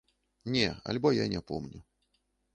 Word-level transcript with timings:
Не, 0.55 0.71
альбо 0.89 1.11
я 1.17 1.27
не 1.35 1.41
помню. 1.41 1.83